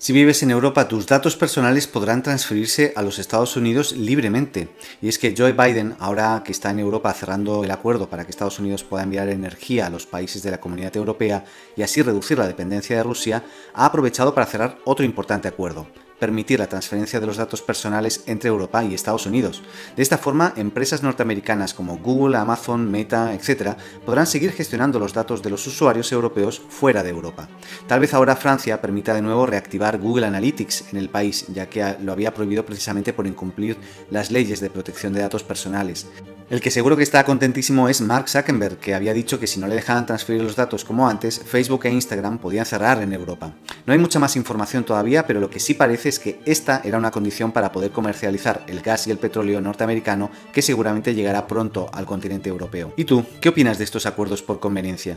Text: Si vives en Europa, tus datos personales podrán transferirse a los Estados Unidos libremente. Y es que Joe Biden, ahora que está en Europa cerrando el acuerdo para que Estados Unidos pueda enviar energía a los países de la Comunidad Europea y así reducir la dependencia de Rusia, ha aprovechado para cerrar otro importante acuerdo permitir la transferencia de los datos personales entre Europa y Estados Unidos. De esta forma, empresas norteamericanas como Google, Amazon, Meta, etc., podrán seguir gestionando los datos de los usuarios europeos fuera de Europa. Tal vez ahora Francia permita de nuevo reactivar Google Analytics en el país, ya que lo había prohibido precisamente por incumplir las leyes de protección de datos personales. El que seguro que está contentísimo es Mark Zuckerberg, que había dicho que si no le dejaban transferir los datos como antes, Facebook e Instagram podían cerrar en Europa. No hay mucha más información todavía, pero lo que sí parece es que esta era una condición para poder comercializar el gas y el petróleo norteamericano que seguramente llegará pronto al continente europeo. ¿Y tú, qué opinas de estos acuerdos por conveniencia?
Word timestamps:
Si 0.00 0.12
vives 0.12 0.44
en 0.44 0.52
Europa, 0.52 0.86
tus 0.86 1.08
datos 1.08 1.34
personales 1.34 1.88
podrán 1.88 2.22
transferirse 2.22 2.92
a 2.94 3.02
los 3.02 3.18
Estados 3.18 3.56
Unidos 3.56 3.90
libremente. 3.90 4.68
Y 5.02 5.08
es 5.08 5.18
que 5.18 5.34
Joe 5.36 5.52
Biden, 5.52 5.96
ahora 5.98 6.42
que 6.44 6.52
está 6.52 6.70
en 6.70 6.78
Europa 6.78 7.12
cerrando 7.12 7.64
el 7.64 7.70
acuerdo 7.72 8.08
para 8.08 8.24
que 8.24 8.30
Estados 8.30 8.60
Unidos 8.60 8.84
pueda 8.84 9.02
enviar 9.02 9.28
energía 9.28 9.86
a 9.86 9.90
los 9.90 10.06
países 10.06 10.44
de 10.44 10.52
la 10.52 10.60
Comunidad 10.60 10.96
Europea 10.96 11.44
y 11.76 11.82
así 11.82 12.00
reducir 12.00 12.38
la 12.38 12.46
dependencia 12.46 12.96
de 12.96 13.02
Rusia, 13.02 13.42
ha 13.74 13.86
aprovechado 13.86 14.32
para 14.34 14.46
cerrar 14.46 14.78
otro 14.84 15.04
importante 15.04 15.48
acuerdo 15.48 15.88
permitir 16.18 16.58
la 16.58 16.68
transferencia 16.68 17.20
de 17.20 17.26
los 17.26 17.36
datos 17.36 17.62
personales 17.62 18.22
entre 18.26 18.48
Europa 18.48 18.84
y 18.84 18.94
Estados 18.94 19.26
Unidos. 19.26 19.62
De 19.96 20.02
esta 20.02 20.18
forma, 20.18 20.52
empresas 20.56 21.02
norteamericanas 21.02 21.74
como 21.74 21.98
Google, 21.98 22.36
Amazon, 22.36 22.90
Meta, 22.90 23.34
etc., 23.34 23.76
podrán 24.04 24.26
seguir 24.26 24.52
gestionando 24.52 24.98
los 24.98 25.12
datos 25.12 25.42
de 25.42 25.50
los 25.50 25.66
usuarios 25.66 26.10
europeos 26.12 26.60
fuera 26.68 27.02
de 27.02 27.10
Europa. 27.10 27.48
Tal 27.86 28.00
vez 28.00 28.14
ahora 28.14 28.36
Francia 28.36 28.80
permita 28.80 29.14
de 29.14 29.22
nuevo 29.22 29.46
reactivar 29.46 29.98
Google 29.98 30.26
Analytics 30.26 30.92
en 30.92 30.98
el 30.98 31.08
país, 31.08 31.46
ya 31.48 31.68
que 31.68 31.96
lo 32.02 32.12
había 32.12 32.34
prohibido 32.34 32.64
precisamente 32.64 33.12
por 33.12 33.26
incumplir 33.26 33.76
las 34.10 34.30
leyes 34.30 34.60
de 34.60 34.70
protección 34.70 35.12
de 35.12 35.20
datos 35.20 35.42
personales. 35.42 36.06
El 36.50 36.62
que 36.62 36.70
seguro 36.70 36.96
que 36.96 37.02
está 37.02 37.24
contentísimo 37.24 37.90
es 37.90 38.00
Mark 38.00 38.30
Zuckerberg, 38.30 38.78
que 38.78 38.94
había 38.94 39.12
dicho 39.12 39.38
que 39.38 39.46
si 39.46 39.60
no 39.60 39.66
le 39.66 39.74
dejaban 39.74 40.06
transferir 40.06 40.42
los 40.42 40.56
datos 40.56 40.82
como 40.82 41.06
antes, 41.06 41.38
Facebook 41.38 41.84
e 41.84 41.90
Instagram 41.90 42.38
podían 42.38 42.64
cerrar 42.64 43.02
en 43.02 43.12
Europa. 43.12 43.52
No 43.88 43.94
hay 43.94 43.98
mucha 43.98 44.18
más 44.18 44.36
información 44.36 44.84
todavía, 44.84 45.26
pero 45.26 45.40
lo 45.40 45.48
que 45.48 45.60
sí 45.60 45.72
parece 45.72 46.10
es 46.10 46.18
que 46.18 46.40
esta 46.44 46.82
era 46.84 46.98
una 46.98 47.10
condición 47.10 47.52
para 47.52 47.72
poder 47.72 47.90
comercializar 47.90 48.62
el 48.66 48.82
gas 48.82 49.06
y 49.06 49.10
el 49.10 49.16
petróleo 49.16 49.62
norteamericano 49.62 50.30
que 50.52 50.60
seguramente 50.60 51.14
llegará 51.14 51.46
pronto 51.46 51.88
al 51.94 52.04
continente 52.04 52.50
europeo. 52.50 52.92
¿Y 52.98 53.06
tú, 53.06 53.24
qué 53.40 53.48
opinas 53.48 53.78
de 53.78 53.84
estos 53.84 54.04
acuerdos 54.04 54.42
por 54.42 54.60
conveniencia? 54.60 55.16